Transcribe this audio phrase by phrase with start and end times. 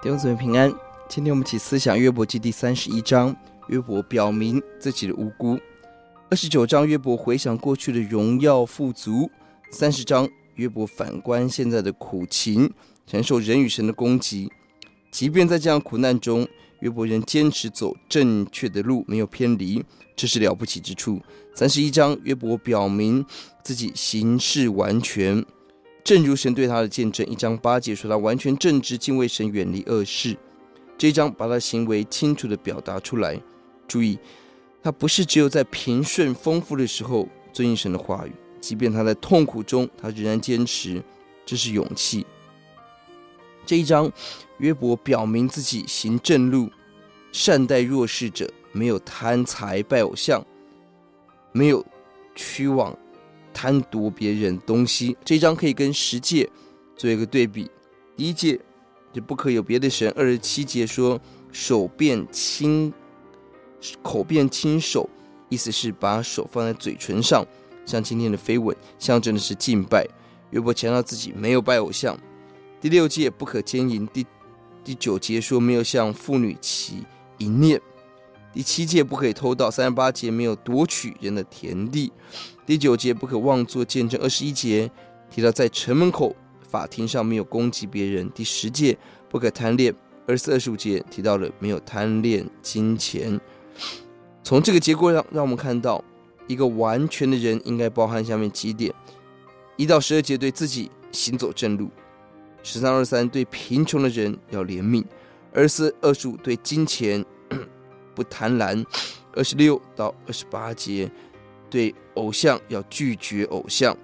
[0.00, 0.72] 弟兄姊妹平安，
[1.08, 3.34] 今天我们一起思想约伯记第三十一章。
[3.66, 5.58] 约伯表明自己的无辜。
[6.30, 9.28] 二十九章约伯回想过去的荣耀富足。
[9.72, 12.72] 三十章约伯反观现在的苦情，
[13.08, 14.48] 承受人与神的攻击。
[15.10, 16.46] 即便在这样苦难中，
[16.78, 19.84] 约伯仍坚持走正确的路，没有偏离，
[20.14, 21.20] 这是了不起之处。
[21.56, 23.26] 三十一章约伯表明
[23.64, 25.44] 自己行事完全。
[26.08, 30.34] 正如神对他的见证，一章八节说他完全正直，敬畏神，远离恶事。
[30.96, 33.38] 这一章把他行为清楚地表达出来。
[33.86, 34.18] 注意，
[34.82, 41.02] 他不是只有在平顺丰富的时候遵行神的话语，即便他在痛苦中，他仍然坚持，
[41.44, 42.24] 这是勇气。
[43.66, 44.10] 这一章
[44.60, 46.70] 约伯表明自己行正路，
[47.32, 50.42] 善待弱势者，没有贪财拜偶像，
[51.52, 51.84] 没有
[52.34, 52.96] 虚妄。
[53.52, 56.48] 贪夺别人东西，这一章可以跟十戒
[56.96, 57.70] 做一个对比。
[58.16, 58.58] 第一戒
[59.12, 60.12] 就不可有别的神。
[60.16, 61.20] 二十七节说
[61.52, 62.92] 手变亲，
[64.02, 65.08] 口变亲手，
[65.48, 67.44] 意思是把手放在嘴唇上，
[67.86, 70.06] 像今天的飞吻，象征的是敬拜。
[70.50, 72.18] 约伯强调自己没有拜偶像。
[72.80, 74.06] 第六戒不可奸淫。
[74.08, 74.26] 第
[74.82, 77.04] 第九节说没有向妇女起
[77.38, 77.80] 淫念。
[78.52, 82.10] 第七戒不可以偷盗，三十八节没有夺取人的田地，
[82.66, 84.90] 第九节不可妄作见证，二十一节
[85.30, 86.34] 提到在城门口、
[86.68, 88.96] 法庭上没有攻击别人，第十戒
[89.28, 89.94] 不可贪恋，
[90.26, 93.38] 二十四、二十五节提到了没有贪恋金钱。
[94.42, 96.02] 从这个结构上，让我们看到
[96.46, 98.92] 一个完全的人应该包含下面几点：
[99.76, 101.90] 一到十二节对自己行走正路，
[102.62, 105.04] 十三、二十三对贫穷的人要怜悯，
[105.52, 107.24] 二十四、二十五对金钱。
[108.18, 108.84] 不贪婪，
[109.36, 111.08] 二十六到二十八节，
[111.70, 113.94] 对偶像要拒绝偶像；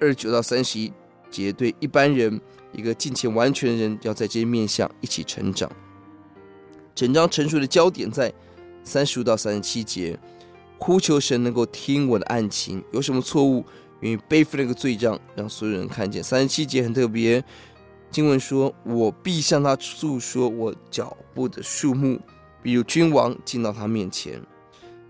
[0.00, 0.90] 二十九到三十一
[1.30, 2.40] 节，对一般人，
[2.72, 5.70] 一个敬虔完全的人，要在这些面向一起成长。
[6.94, 8.32] 整章陈述的焦点在
[8.82, 10.18] 三十五到三十七节，
[10.78, 13.62] 呼求神能够听我的案情，有什么错误，
[14.00, 16.24] 愿意背负那个罪状，让所有人看见。
[16.24, 17.44] 三十七节很特别，
[18.10, 22.18] 经文说：“我必向他诉说我脚步的数目。”
[22.62, 24.40] 比如君王进到他面前，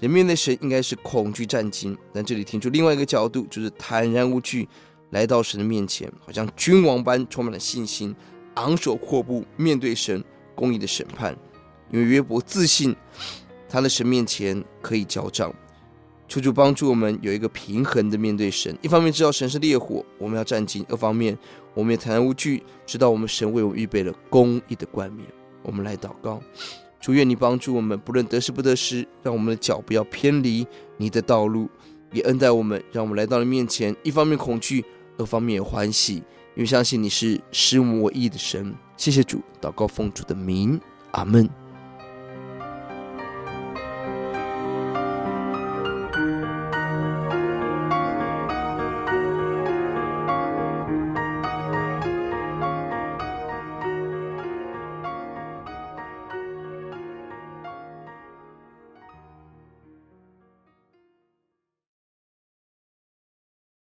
[0.00, 4.68] 人面对神应该是恐惧战惊，但这里提出另外一个角度，就是坦然无惧
[5.10, 8.14] 来到神的面前，好像君王般充满了信心，
[8.54, 10.22] 昂首阔步面对神
[10.54, 11.36] 公义的审判。
[11.90, 12.94] 因为约伯自信
[13.66, 15.50] 他的神面前可以交账，
[16.28, 21.36] 求主帮助我们有一个平衡的面对神，一方面知道神是烈火，我们要战兢；二方面
[21.72, 25.26] 我们也坦然无惧，知道我们神为我们预备了公义的冠冕。
[25.62, 26.42] 我们来祷告。
[27.00, 30.66] 主愿你帮助我们，不论得失不得失，让我们的脚不要偏离
[30.96, 31.68] 你的道路，
[32.12, 34.84] 也恩待我们，让我们来到了面前，一方面恐惧，
[35.16, 36.16] 二方面也欢喜，
[36.54, 38.74] 因为相信你是使我们为义的神。
[38.96, 40.80] 谢谢主，祷告奉主的名，
[41.12, 41.48] 阿门。